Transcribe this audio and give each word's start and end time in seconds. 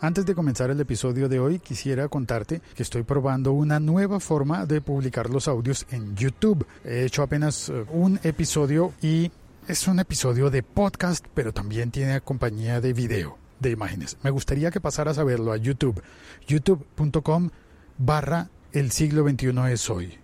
Antes 0.00 0.24
de 0.26 0.34
comenzar 0.36 0.70
el 0.70 0.80
episodio 0.80 1.28
de 1.28 1.40
hoy, 1.40 1.58
quisiera 1.58 2.06
contarte 2.06 2.60
que 2.76 2.84
estoy 2.84 3.02
probando 3.02 3.52
una 3.52 3.80
nueva 3.80 4.20
forma 4.20 4.64
de 4.64 4.80
publicar 4.80 5.28
los 5.28 5.48
audios 5.48 5.86
en 5.90 6.14
YouTube. 6.14 6.64
He 6.84 7.04
hecho 7.04 7.24
apenas 7.24 7.68
eh, 7.68 7.84
un 7.90 8.20
episodio 8.22 8.92
y 9.02 9.32
es 9.66 9.88
un 9.88 9.98
episodio 9.98 10.50
de 10.50 10.62
podcast, 10.62 11.26
pero 11.34 11.52
también 11.52 11.90
tiene 11.90 12.20
compañía 12.20 12.80
de 12.80 12.92
video, 12.92 13.38
de 13.58 13.72
imágenes. 13.72 14.16
Me 14.22 14.30
gustaría 14.30 14.70
que 14.70 14.80
pasaras 14.80 15.18
a 15.18 15.24
verlo 15.24 15.50
a 15.50 15.56
YouTube, 15.56 16.00
youtube.com 16.46 17.50
barra 17.98 18.50
el 18.72 18.92
siglo 18.92 19.28
XXI 19.28 19.50
es 19.72 19.90
hoy. 19.90 20.14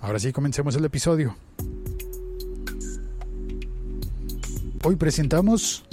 Ahora 0.00 0.20
sí, 0.20 0.32
comencemos 0.32 0.76
el 0.76 0.84
episodio. 0.84 1.36
Hoy 4.84 4.94
presentamos 4.94 5.84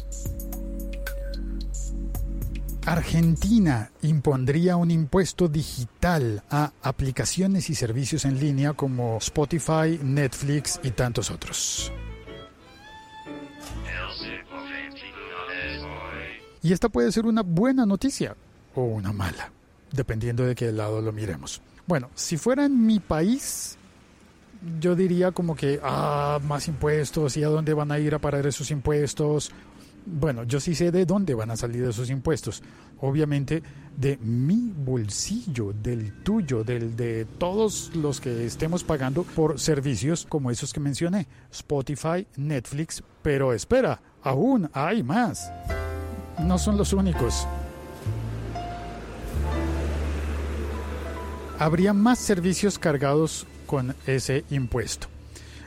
Argentina 2.90 3.92
impondría 4.02 4.76
un 4.76 4.90
impuesto 4.90 5.48
digital 5.48 6.42
a 6.50 6.72
aplicaciones 6.82 7.70
y 7.70 7.76
servicios 7.76 8.26
en 8.26 8.40
línea 8.40 8.74
como 8.74 9.20
Spotify, 9.20 10.00
Netflix 10.02 10.80
y 10.82 10.90
tantos 10.90 11.30
otros. 11.30 11.94
Y 16.64 16.74
esta 16.74 16.90
puede 16.90 17.12
ser 17.12 17.28
una 17.28 17.44
buena 17.44 17.86
noticia 17.86 18.36
o 18.74 18.82
una 18.82 19.14
mala, 19.14 19.52
dependiendo 19.92 20.44
de 20.44 20.56
qué 20.56 20.72
lado 20.72 21.00
lo 21.00 21.12
miremos. 21.12 21.62
Bueno, 21.86 22.10
si 22.16 22.38
fuera 22.38 22.66
en 22.66 22.88
mi 22.88 23.00
país, 23.00 23.78
yo 24.82 24.96
diría 24.96 25.32
como 25.32 25.56
que, 25.56 25.80
ah, 25.84 26.40
más 26.44 26.68
impuestos 26.68 27.38
y 27.38 27.44
a 27.44 27.50
dónde 27.50 27.76
van 27.76 27.92
a 27.92 28.00
ir 28.00 28.16
a 28.16 28.20
parar 28.20 28.48
esos 28.48 28.72
impuestos 28.72 29.52
bueno, 30.12 30.44
yo 30.44 30.60
sí 30.60 30.76
sé 30.76 30.92
de 30.92 31.06
dónde 31.06 31.34
van 31.34 31.52
a 31.52 31.58
salir 31.58 31.84
esos 31.84 32.10
impuestos. 32.10 32.64
Obviamente 33.02 33.62
de 33.96 34.18
mi 34.18 34.74
bolsillo, 34.76 35.74
del 35.74 36.24
tuyo, 36.24 36.64
del 36.64 36.96
de 36.96 37.26
todos 37.38 37.92
los 37.96 38.20
que 38.20 38.46
estemos 38.46 38.84
pagando 38.84 39.24
por 39.24 39.60
servicios 39.60 40.26
como 40.28 40.52
esos 40.52 40.74
que 40.74 40.80
mencioné, 40.80 41.28
Spotify, 41.52 42.26
Netflix, 42.38 43.04
pero 43.22 43.54
espera, 43.54 44.02
aún 44.24 44.70
hay 44.74 45.04
más. 45.04 45.52
No 46.40 46.58
son 46.58 46.78
los 46.78 46.94
únicos. 46.94 47.48
Habría 51.60 51.92
más 51.92 52.20
servicios 52.20 52.80
cargados 52.80 53.46
con 53.66 53.94
ese 54.08 54.46
impuesto. 54.50 55.08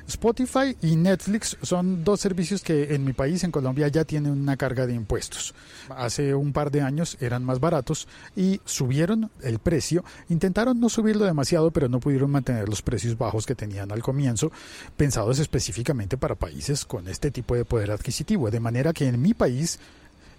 Spotify 0.08 0.76
y 0.82 0.96
Netflix 0.96 1.56
son 1.62 2.04
dos 2.04 2.20
servicios 2.20 2.62
que 2.62 2.94
en 2.94 3.04
mi 3.04 3.12
país, 3.12 3.44
en 3.44 3.50
Colombia, 3.50 3.88
ya 3.88 4.04
tienen 4.04 4.32
una 4.32 4.56
carga 4.56 4.86
de 4.86 4.94
impuestos. 4.94 5.54
Hace 5.88 6.34
un 6.34 6.52
par 6.52 6.70
de 6.70 6.82
años 6.82 7.16
eran 7.20 7.44
más 7.44 7.60
baratos 7.60 8.08
y 8.36 8.60
subieron 8.64 9.30
el 9.42 9.58
precio. 9.58 10.04
Intentaron 10.28 10.80
no 10.80 10.88
subirlo 10.88 11.24
demasiado, 11.24 11.70
pero 11.70 11.88
no 11.88 12.00
pudieron 12.00 12.30
mantener 12.30 12.68
los 12.68 12.82
precios 12.82 13.16
bajos 13.16 13.46
que 13.46 13.54
tenían 13.54 13.92
al 13.92 14.02
comienzo, 14.02 14.52
pensados 14.96 15.38
específicamente 15.38 16.16
para 16.16 16.34
países 16.34 16.84
con 16.84 17.08
este 17.08 17.30
tipo 17.30 17.54
de 17.54 17.64
poder 17.64 17.90
adquisitivo. 17.90 18.50
De 18.50 18.60
manera 18.60 18.92
que 18.92 19.06
en 19.06 19.20
mi 19.20 19.34
país 19.34 19.78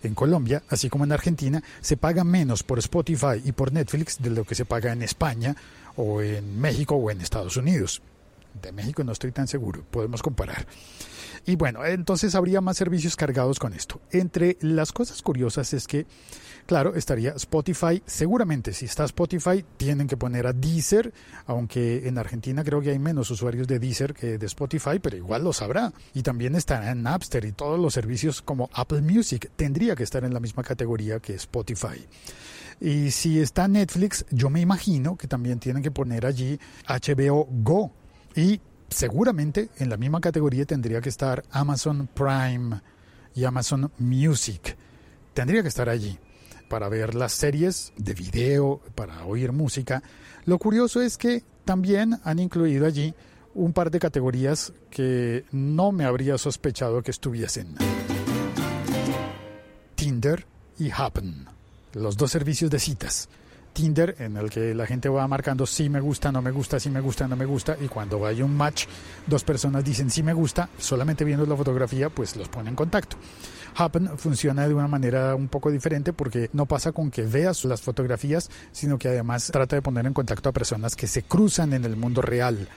en 0.04 0.16
Colombia, 0.16 0.64
así 0.70 0.90
como 0.90 1.06
en 1.06 1.14
Argentina, 1.14 1.64
se 1.82 1.98
paga 1.98 2.24
menos 2.24 2.64
por 2.64 2.80
Spotify 2.80 3.42
y 3.44 3.54
por 3.54 3.72
Netflix 3.72 4.22
de 4.22 4.30
lo 4.30 4.44
que 4.44 4.56
se 4.56 4.66
paga 4.66 4.92
en 4.92 5.02
España 5.02 5.56
o 5.96 6.22
en 6.22 6.60
México 6.60 6.96
o 6.96 7.10
en 7.10 7.22
Estados 7.22 7.58
Unidos. 7.58 8.02
De 8.62 8.72
México 8.72 9.04
no 9.04 9.12
estoy 9.12 9.32
tan 9.32 9.48
seguro, 9.48 9.84
podemos 9.90 10.22
comparar. 10.22 10.66
Y 11.46 11.56
bueno, 11.58 11.86
entonces 11.86 12.36
habría 12.36 12.62
más 12.62 12.78
servicios 12.78 13.16
cargados 13.16 13.60
con 13.60 13.74
esto. 13.74 14.00
Entre 14.12 14.58
las 14.62 14.94
cosas 14.94 15.22
curiosas 15.22 15.74
es 15.74 15.88
que, 15.88 16.06
claro, 16.66 16.96
estaría 16.96 17.32
Spotify. 17.32 18.02
Seguramente 18.06 18.72
si 18.74 18.86
está 18.86 19.04
Spotify 19.04 19.66
tienen 19.76 20.08
que 20.08 20.16
poner 20.16 20.48
a 20.48 20.54
Deezer, 20.54 21.14
aunque 21.46 22.08
en 22.08 22.18
Argentina 22.18 22.64
creo 22.64 22.80
que 22.82 22.92
hay 22.92 23.00
menos 23.00 23.30
usuarios 23.30 23.68
de 23.68 23.80
Deezer 23.80 24.14
que 24.14 24.38
de 24.38 24.46
Spotify, 24.46 25.00
pero 25.02 25.18
igual 25.18 25.44
lo 25.44 25.52
sabrá. 25.52 25.92
Y 26.14 26.24
también 26.24 26.56
estará 26.56 26.92
en 26.92 27.04
Napster 27.04 27.44
y 27.44 27.52
todos 27.52 27.78
los 27.80 27.94
servicios 27.94 28.42
como 28.42 28.70
Apple 28.74 29.02
Music 29.02 29.52
tendría 29.58 29.96
que 29.96 30.04
estar 30.04 30.24
en 30.24 30.34
la 30.34 30.40
misma 30.40 30.64
categoría 30.64 31.20
que 31.20 31.34
Spotify. 31.34 32.08
Y 32.80 33.12
si 33.12 33.40
está 33.40 33.68
Netflix, 33.68 34.26
yo 34.32 34.50
me 34.50 34.62
imagino 34.62 35.18
que 35.18 35.28
también 35.28 35.60
tienen 35.60 35.84
que 35.84 35.92
poner 35.92 36.26
allí 36.26 36.60
HBO 36.88 37.48
Go 37.50 37.92
y 38.36 38.62
seguramente 38.90 39.70
en 39.78 39.90
la 39.90 39.98
misma 39.98 40.22
categoría 40.22 40.66
tendría 40.66 41.02
que 41.02 41.10
estar 41.10 41.44
Amazon 41.52 42.08
Prime 42.14 42.82
y 43.36 43.44
Amazon 43.46 43.92
Music. 43.98 44.78
Tendría 45.34 45.62
que 45.62 45.68
estar 45.68 45.90
allí 45.90 46.18
para 46.70 46.90
ver 46.90 47.16
las 47.16 47.34
series 47.34 47.94
de 47.98 48.14
video, 48.14 48.82
para 48.96 49.26
oír 49.26 49.52
música. 49.52 50.02
Lo 50.46 50.58
curioso 50.58 51.02
es 51.02 51.18
que 51.18 51.44
también 51.66 52.20
han 52.24 52.40
incluido 52.40 52.86
allí 52.86 53.14
un 53.56 53.74
par 53.74 53.92
de 53.92 54.00
categorías 54.00 54.74
que 54.90 55.46
no 55.52 55.92
me 55.92 56.06
habría 56.06 56.38
sospechado 56.38 57.02
que 57.04 57.12
estuviesen. 57.12 57.76
Tinder 59.96 60.46
y 60.80 60.90
Happen, 60.92 61.46
los 61.94 62.18
dos 62.18 62.32
servicios 62.32 62.72
de 62.72 62.80
citas. 62.80 63.30
Tinder 63.74 64.16
en 64.20 64.38
el 64.38 64.50
que 64.50 64.74
la 64.76 64.86
gente 64.86 65.10
va 65.10 65.28
marcando 65.28 65.66
si 65.66 65.90
me 65.90 66.00
gusta, 66.00 66.32
no 66.32 66.42
me 66.42 66.52
gusta, 66.52 66.80
si 66.80 66.90
me 66.90 67.02
gusta, 67.02 67.28
no 67.28 67.36
me 67.36 67.46
gusta 67.46 67.76
y 67.82 67.88
cuando 67.88 68.26
hay 68.26 68.42
un 68.42 68.56
match, 68.56 68.86
dos 69.26 69.44
personas 69.44 69.84
dicen 69.84 70.10
si 70.10 70.24
me 70.24 70.34
gusta, 70.34 70.70
solamente 70.78 71.26
viendo 71.26 71.46
la 71.46 71.58
fotografía 71.58 72.10
pues 72.10 72.36
los 72.36 72.48
pone 72.50 72.70
en 72.70 72.76
contacto. 72.76 73.18
Happen 73.76 74.18
funciona 74.18 74.68
de 74.68 74.74
una 74.76 74.88
manera 74.88 75.34
un 75.36 75.48
poco 75.48 75.72
diferente 75.72 76.14
porque 76.14 76.50
no 76.54 76.68
pasa 76.68 76.92
con 76.92 77.10
que 77.10 77.24
veas 77.24 77.66
las 77.66 77.82
fotografías, 77.82 78.50
sino 78.72 79.00
que 79.00 79.10
además 79.10 79.50
trata 79.52 79.76
de 79.76 79.82
poner 79.82 80.06
en 80.06 80.14
contacto 80.14 80.50
a 80.50 80.54
personas 80.54 80.96
que 80.96 81.08
se 81.08 81.24
cruzan 81.24 81.74
en 81.74 81.84
el 81.84 81.96
mundo 81.96 82.22
real 82.22 82.68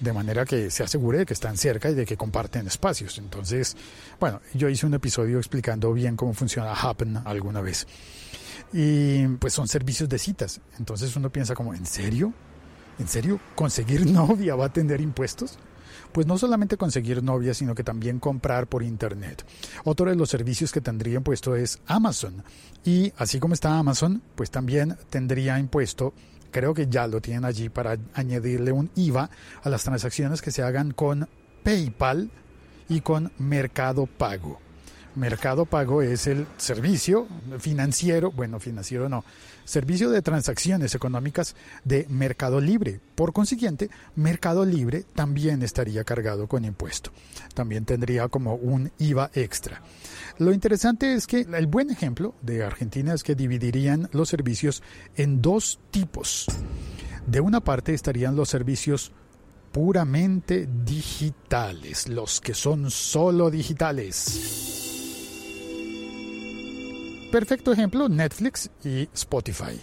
de 0.00 0.12
manera 0.14 0.46
que 0.46 0.70
se 0.70 0.82
asegure 0.82 1.18
de 1.18 1.26
que 1.26 1.34
están 1.34 1.58
cerca 1.58 1.90
y 1.90 1.94
de 1.94 2.06
que 2.06 2.16
comparten 2.16 2.66
espacios. 2.66 3.18
Entonces, 3.18 3.76
bueno, 4.18 4.40
yo 4.54 4.70
hice 4.70 4.86
un 4.86 4.94
episodio 4.94 5.38
explicando 5.38 5.92
bien 5.92 6.16
cómo 6.16 6.32
funciona 6.32 6.72
Happen 6.72 7.18
alguna 7.26 7.60
vez 7.60 7.86
y 8.72 9.26
pues 9.38 9.52
son 9.52 9.68
servicios 9.68 10.08
de 10.08 10.18
citas. 10.18 10.60
Entonces 10.78 11.14
uno 11.16 11.30
piensa 11.30 11.54
como, 11.54 11.74
¿en 11.74 11.86
serio? 11.86 12.32
¿En 12.98 13.08
serio? 13.08 13.40
¿Conseguir 13.54 14.06
novia 14.10 14.54
va 14.54 14.66
a 14.66 14.72
tener 14.72 15.00
impuestos? 15.00 15.58
Pues 16.12 16.26
no 16.26 16.38
solamente 16.38 16.76
conseguir 16.76 17.22
novia, 17.22 17.54
sino 17.54 17.74
que 17.74 17.84
también 17.84 18.18
comprar 18.18 18.66
por 18.66 18.82
internet. 18.82 19.44
Otro 19.84 20.10
de 20.10 20.16
los 20.16 20.28
servicios 20.28 20.72
que 20.72 20.80
tendría 20.80 21.16
impuesto 21.16 21.54
es 21.54 21.80
Amazon. 21.86 22.42
Y 22.84 23.12
así 23.16 23.38
como 23.38 23.54
está 23.54 23.78
Amazon, 23.78 24.22
pues 24.34 24.50
también 24.50 24.96
tendría 25.08 25.58
impuesto, 25.58 26.12
creo 26.50 26.74
que 26.74 26.88
ya 26.88 27.06
lo 27.06 27.20
tienen 27.20 27.44
allí 27.44 27.68
para 27.68 27.96
añadirle 28.14 28.72
un 28.72 28.90
IVA 28.96 29.30
a 29.62 29.68
las 29.68 29.84
transacciones 29.84 30.42
que 30.42 30.50
se 30.50 30.62
hagan 30.62 30.92
con 30.92 31.28
PayPal 31.62 32.30
y 32.88 33.00
con 33.02 33.30
Mercado 33.38 34.06
Pago. 34.06 34.69
Mercado 35.14 35.66
Pago 35.66 36.02
es 36.02 36.26
el 36.26 36.46
servicio 36.56 37.26
financiero, 37.58 38.30
bueno, 38.30 38.60
financiero 38.60 39.08
no, 39.08 39.24
servicio 39.64 40.10
de 40.10 40.22
transacciones 40.22 40.94
económicas 40.94 41.56
de 41.84 42.06
Mercado 42.08 42.60
Libre. 42.60 43.00
Por 43.14 43.32
consiguiente, 43.32 43.90
Mercado 44.16 44.64
Libre 44.64 45.04
también 45.14 45.62
estaría 45.62 46.04
cargado 46.04 46.46
con 46.46 46.64
impuesto. 46.64 47.10
También 47.54 47.84
tendría 47.84 48.28
como 48.28 48.54
un 48.54 48.92
IVA 48.98 49.30
extra. 49.34 49.82
Lo 50.38 50.52
interesante 50.52 51.14
es 51.14 51.26
que 51.26 51.40
el 51.40 51.66
buen 51.66 51.90
ejemplo 51.90 52.34
de 52.42 52.64
Argentina 52.64 53.12
es 53.12 53.22
que 53.22 53.34
dividirían 53.34 54.08
los 54.12 54.28
servicios 54.28 54.82
en 55.16 55.42
dos 55.42 55.80
tipos. 55.90 56.46
De 57.26 57.40
una 57.40 57.60
parte 57.60 57.94
estarían 57.94 58.36
los 58.36 58.48
servicios 58.48 59.12
puramente 59.72 60.68
digitales, 60.84 62.08
los 62.08 62.40
que 62.40 62.54
son 62.54 62.90
solo 62.90 63.50
digitales 63.50 64.69
Perfecto 67.30 67.70
ejemplo, 67.70 68.08
Netflix 68.08 68.70
y 68.84 69.08
Spotify. 69.14 69.80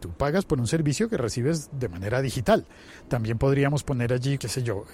Tú 0.00 0.10
pagas 0.10 0.44
por 0.44 0.58
un 0.58 0.66
servicio 0.66 1.08
que 1.08 1.16
recibes 1.16 1.70
de 1.78 1.88
manera 1.88 2.20
digital. 2.20 2.66
También 3.06 3.38
podríamos 3.38 3.84
poner 3.84 4.12
allí, 4.12 4.36
qué 4.36 4.48
sé 4.48 4.64
yo, 4.64 4.84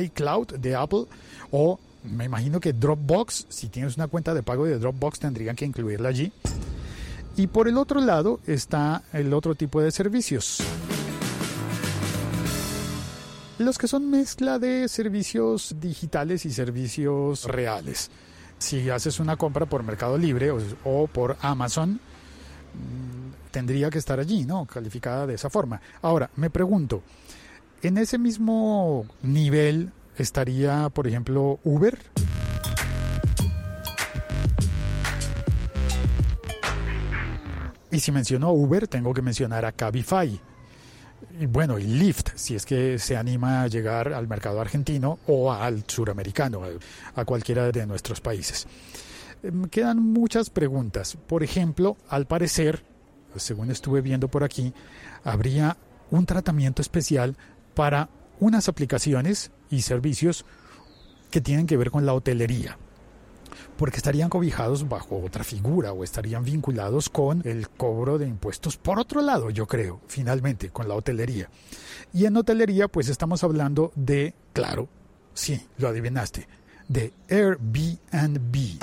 iCloud 0.00 0.56
de 0.58 0.74
Apple 0.74 1.04
o 1.52 1.78
me 2.02 2.24
imagino 2.24 2.58
que 2.58 2.72
Dropbox, 2.72 3.46
si 3.48 3.68
tienes 3.68 3.96
una 3.96 4.08
cuenta 4.08 4.34
de 4.34 4.42
pago 4.42 4.64
de 4.64 4.76
Dropbox 4.76 5.20
tendrían 5.20 5.54
que 5.54 5.64
incluirla 5.64 6.08
allí. 6.08 6.32
Y 7.36 7.46
por 7.46 7.68
el 7.68 7.78
otro 7.78 8.00
lado 8.00 8.40
está 8.48 9.04
el 9.12 9.32
otro 9.32 9.54
tipo 9.54 9.80
de 9.80 9.92
servicios. 9.92 10.58
Los 13.58 13.78
que 13.78 13.86
son 13.86 14.10
mezcla 14.10 14.58
de 14.58 14.88
servicios 14.88 15.76
digitales 15.80 16.44
y 16.44 16.52
servicios 16.52 17.44
reales 17.44 18.10
si 18.58 18.90
haces 18.90 19.20
una 19.20 19.36
compra 19.36 19.66
por 19.66 19.82
Mercado 19.82 20.18
Libre 20.18 20.50
o, 20.84 21.06
por 21.06 21.36
Amazon, 21.40 21.92
mm, 21.92 23.50
tendría 23.50 23.90
que 23.90 23.98
estar 23.98 24.18
allí, 24.18 24.44
¿no? 24.44 24.66
Calificada 24.66 25.26
de 25.26 25.34
esa 25.34 25.50
forma. 25.50 25.80
Ahora, 26.02 26.30
me 26.36 26.50
pregunto, 26.50 27.02
¿en 27.82 27.98
ese 27.98 28.18
mismo 28.18 29.06
nivel 29.22 29.92
estaría, 30.18 30.88
por 30.90 31.06
ejemplo, 31.06 31.58
Uber? 31.64 31.98
Y 37.90 38.00
si 38.00 38.12
menciono 38.12 38.52
Uber, 38.52 38.88
tengo 38.88 39.14
que 39.14 39.22
mencionar 39.22 39.64
a 39.64 39.72
Cabify. 39.72 40.40
Bueno, 41.48 41.78
y 41.78 41.84
Lyft, 41.84 42.30
si 42.36 42.54
es 42.54 42.64
que 42.64 42.98
se 42.98 43.16
anima 43.16 43.62
a 43.62 43.66
llegar 43.68 44.12
al 44.12 44.28
mercado 44.28 44.60
argentino 44.60 45.18
o 45.26 45.52
al 45.52 45.84
suramericano, 45.86 46.62
a 47.14 47.24
cualquiera 47.24 47.70
de 47.70 47.86
nuestros 47.86 48.20
países. 48.20 48.66
Me 49.42 49.68
quedan 49.68 49.98
muchas 49.98 50.50
preguntas. 50.50 51.16
Por 51.26 51.42
ejemplo, 51.42 51.96
al 52.08 52.26
parecer, 52.26 52.82
según 53.36 53.70
estuve 53.70 54.00
viendo 54.00 54.28
por 54.28 54.44
aquí, 54.44 54.72
habría 55.24 55.76
un 56.10 56.26
tratamiento 56.26 56.82
especial 56.82 57.36
para 57.74 58.08
unas 58.40 58.68
aplicaciones 58.68 59.50
y 59.70 59.82
servicios 59.82 60.44
que 61.30 61.40
tienen 61.40 61.66
que 61.66 61.76
ver 61.76 61.90
con 61.90 62.06
la 62.06 62.14
hotelería 62.14 62.78
porque 63.76 63.98
estarían 63.98 64.28
cobijados 64.28 64.88
bajo 64.88 65.20
otra 65.22 65.44
figura 65.44 65.92
o 65.92 66.04
estarían 66.04 66.44
vinculados 66.44 67.08
con 67.08 67.42
el 67.44 67.68
cobro 67.68 68.18
de 68.18 68.26
impuestos 68.26 68.76
por 68.76 68.98
otro 68.98 69.22
lado, 69.22 69.50
yo 69.50 69.66
creo, 69.66 70.00
finalmente, 70.06 70.70
con 70.70 70.88
la 70.88 70.94
hotelería. 70.94 71.48
Y 72.12 72.26
en 72.26 72.36
hotelería, 72.36 72.88
pues 72.88 73.08
estamos 73.08 73.44
hablando 73.44 73.92
de, 73.94 74.34
claro, 74.52 74.88
sí, 75.34 75.60
lo 75.78 75.88
adivinaste, 75.88 76.48
de 76.88 77.12
Airbnb. 77.28 78.78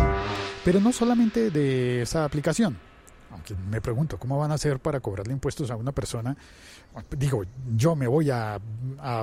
Pero 0.63 0.79
no 0.79 0.91
solamente 0.91 1.51
de 1.51 2.01
esa 2.01 2.25
aplicación, 2.25 2.77
aunque 3.33 3.55
me 3.55 3.81
pregunto 3.81 4.17
cómo 4.17 4.37
van 4.37 4.51
a 4.51 4.55
hacer 4.55 4.79
para 4.79 4.99
cobrarle 4.99 5.33
impuestos 5.33 5.71
a 5.71 5.75
una 5.75 5.91
persona. 5.91 6.37
Digo, 7.17 7.43
yo 7.75 7.95
me 7.95 8.07
voy 8.07 8.29
a, 8.29 8.59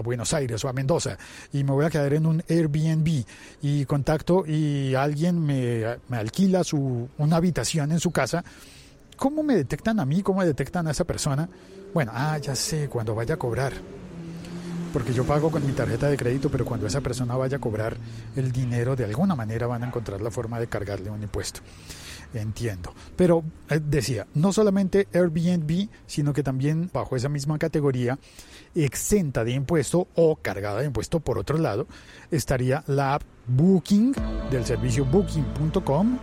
Buenos 0.03 0.35
Aires 0.35 0.65
o 0.65 0.69
a 0.69 0.73
Mendoza 0.73 1.17
y 1.53 1.65
me 1.65 1.73
voy 1.73 1.87
a 1.87 1.91
quedar 1.91 2.12
en 2.12 2.27
un 2.27 2.43
Airbnb 2.49 3.25
y 3.62 3.85
contacto 3.87 4.45
y 4.47 4.95
alguien 4.95 5.45
me, 5.45 5.85
alquila 6.11 6.65
su, 6.65 7.09
una 7.19 7.37
habitación 7.37 7.93
en 7.93 8.01
su 8.01 8.11
casa. 8.11 8.45
¿Cómo 9.17 9.43
me 9.43 9.55
detectan 9.55 10.01
a 10.01 10.05
mí? 10.05 10.23
¿Cómo 10.23 10.45
detectan 10.45 10.89
a 10.89 10.91
esa 10.91 11.05
persona? 11.05 11.49
Bueno, 11.95 12.13
ah, 12.15 12.39
ya 12.39 12.56
sé, 12.56 12.89
cuando 12.89 13.15
vaya 13.15 13.35
a 13.35 13.39
cobrar. 13.39 13.73
Porque 14.93 15.13
yo 15.13 15.25
pago 15.25 15.51
con 15.51 15.65
mi 15.67 15.73
tarjeta 15.73 16.09
de 16.09 16.17
crédito, 16.17 16.51
pero 16.51 16.65
cuando 16.65 16.87
esa 16.87 17.01
persona 17.01 17.37
vaya 17.37 17.59
a 17.59 17.61
cobrar 17.61 17.97
el 18.37 18.51
dinero, 18.51 18.97
de 18.97 19.05
alguna 19.05 19.35
manera 19.35 19.67
van 19.67 19.85
a 19.85 19.87
encontrar 19.87 20.21
la 20.21 20.31
forma 20.31 20.59
de 20.59 20.67
cargarle 20.67 21.11
un 21.11 21.23
impuesto 21.23 21.61
entiendo. 22.35 22.95
Pero 23.17 23.45
eh, 23.69 23.81
decía, 23.83 24.27
no 24.35 24.53
solamente 24.53 25.09
Airbnb, 25.13 25.89
sino 26.07 26.33
que 26.33 26.43
también 26.43 26.91
bajo 26.93 27.17
esa 27.17 27.29
misma 27.29 27.59
categoría, 27.59 28.19
exenta 28.75 29.45
de 29.45 29.53
impuesto 29.53 30.09
o 30.15 30.37
cargada 30.37 30.81
de 30.81 30.87
impuesto 30.87 31.21
por 31.21 31.39
otro 31.39 31.59
lado, 31.59 31.87
estaría 32.31 32.85
la 32.87 33.15
app 33.15 33.23
Booking 33.47 34.15
del 34.51 34.65
servicio 34.65 35.05
booking.com, 35.05 36.19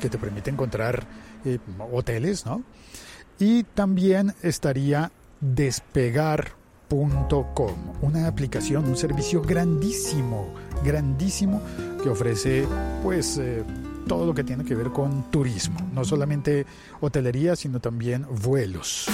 que 0.00 0.08
te 0.08 0.18
permite 0.18 0.50
encontrar 0.50 1.04
eh, 1.44 1.58
hoteles, 1.92 2.46
¿no? 2.46 2.62
Y 3.38 3.64
también 3.64 4.34
estaría 4.42 5.10
una 6.96 8.26
aplicación, 8.26 8.84
un 8.84 8.96
servicio 8.96 9.42
grandísimo, 9.42 10.52
grandísimo 10.84 11.60
que 12.02 12.08
ofrece 12.08 12.66
pues 13.02 13.38
eh, 13.38 13.64
todo 14.06 14.26
lo 14.26 14.34
que 14.34 14.44
tiene 14.44 14.64
que 14.64 14.74
ver 14.74 14.90
con 14.90 15.30
turismo, 15.30 15.78
no 15.92 16.04
solamente 16.04 16.66
hotelería, 17.00 17.56
sino 17.56 17.80
también 17.80 18.26
vuelos. 18.42 19.06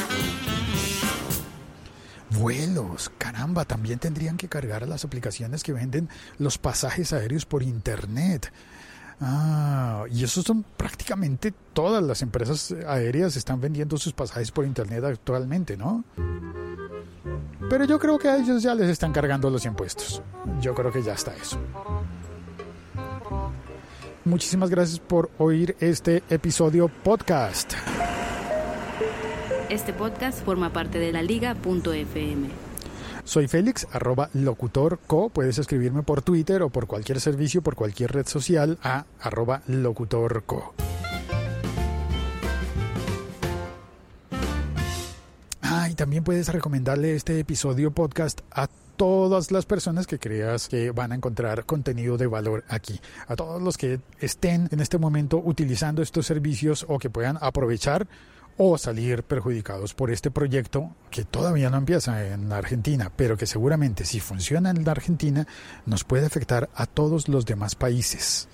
Vuelos, 2.31 3.11
caramba, 3.17 3.65
también 3.65 3.99
tendrían 3.99 4.37
que 4.37 4.49
cargar 4.49 4.83
a 4.83 4.87
las 4.87 5.05
aplicaciones 5.05 5.63
que 5.63 5.73
venden 5.73 6.09
los 6.39 6.59
pasajes 6.59 7.13
aéreos 7.13 7.47
por 7.47 7.63
internet. 7.63 8.53
Ah, 9.21 10.05
y 10.11 10.23
eso 10.23 10.43
son 10.43 10.65
prácticamente 10.77 11.53
todas 11.73 12.03
las 12.03 12.23
empresas 12.23 12.73
aéreas 12.87 13.35
están 13.37 13.61
vendiendo 13.61 13.97
sus 13.97 14.13
pasajes 14.13 14.53
por 14.53 14.65
internet 14.65 15.03
actualmente, 15.05 15.77
¿no? 15.77 16.05
Pero 17.69 17.85
yo 17.85 17.99
creo 17.99 18.19
que 18.19 18.29
a 18.29 18.37
ellos 18.37 18.63
ya 18.63 18.75
les 18.75 18.89
están 18.89 19.13
cargando 19.13 19.51
los 19.51 19.65
impuestos. 19.67 20.23
Yo 20.61 20.75
creo 20.75 20.91
que 20.91 21.03
ya 21.03 21.13
está 21.13 21.35
eso. 21.37 21.59
Muchísimas 24.25 24.71
gracias 24.71 25.01
por 25.01 25.31
oír 25.39 25.77
este 25.81 26.23
episodio 26.31 26.89
podcast. 26.89 27.73
Este 29.69 29.93
podcast 29.93 30.43
forma 30.45 30.73
parte 30.73 30.99
de 30.99 31.13
la 31.13 31.23
liga.fm. 31.23 32.49
Soy 33.25 33.49
Félix, 33.49 33.87
arroba 33.93 34.31
locutorco. 34.33 35.29
Puedes 35.29 35.59
escribirme 35.59 36.03
por 36.03 36.23
Twitter 36.23 36.63
o 36.63 36.71
por 36.71 36.87
cualquier 36.87 37.21
servicio, 37.21 37.61
por 37.61 37.75
cualquier 37.75 38.13
red 38.13 38.27
social 38.27 38.79
a 38.83 39.05
arroba 39.21 39.61
locutorco. 39.67 40.75
También 45.99 46.23
puedes 46.23 46.49
recomendarle 46.51 47.17
este 47.17 47.41
episodio 47.41 47.91
podcast 47.91 48.43
a 48.53 48.69
todas 48.97 49.51
las 49.51 49.67
personas 49.67 50.07
que 50.07 50.21
creas 50.21 50.69
que 50.69 50.93
van 50.93 51.11
a 51.11 51.17
encontrar 51.17 51.65
contenido 51.65 52.17
de 52.17 52.29
valor 52.29 52.63
aquí. 52.69 53.01
A 53.27 53.35
todos 53.35 53.61
los 53.61 53.77
que 53.77 53.99
estén 54.21 54.69
en 54.71 54.79
este 54.79 54.97
momento 54.97 55.43
utilizando 55.45 56.01
estos 56.01 56.25
servicios 56.25 56.87
o 56.89 57.01
que 57.01 57.11
puedan 57.11 57.37
aprovechar 57.41 58.07
o 58.57 58.79
salir 58.79 59.25
perjudicados 59.25 59.93
por 59.93 60.13
este 60.13 60.31
proyecto 60.31 60.95
que 61.11 61.25
todavía 61.25 61.69
no 61.69 61.79
empieza 61.79 62.29
en 62.29 62.53
Argentina, 62.53 63.11
pero 63.17 63.37
que 63.37 63.47
seguramente 63.47 64.05
si 64.05 64.21
funciona 64.21 64.71
en 64.71 64.85
la 64.85 64.93
Argentina 64.93 65.49
nos 65.85 66.05
puede 66.05 66.27
afectar 66.27 66.71
a 66.77 66.87
todos 66.87 67.29
los 67.29 67.45
demás 67.45 67.75
países. 67.75 68.47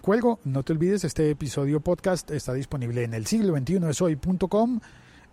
Cuelgo, 0.00 0.40
no 0.44 0.62
te 0.62 0.72
olvides, 0.72 1.04
este 1.04 1.28
episodio 1.28 1.80
podcast 1.80 2.30
está 2.30 2.54
disponible 2.54 3.04
en 3.04 3.12
el 3.12 3.26
siglo 3.26 3.52
21 3.52 3.90
hoy.com 4.00 4.80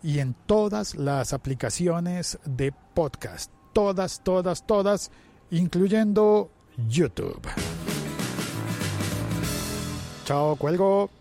y 0.04 0.20
en 0.20 0.36
todas 0.46 0.96
las 0.96 1.34
aplicaciones 1.34 2.40
de 2.46 2.74
podcast 2.94 3.52
todas, 3.78 4.22
todas, 4.24 4.66
todas, 4.66 5.12
incluyendo 5.52 6.50
YouTube. 6.88 7.48
Chao, 10.26 10.56
cuelgo. 10.56 11.12